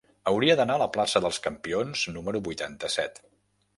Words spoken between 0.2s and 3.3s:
Hauria d'anar a la plaça dels Campions número vuitanta-set.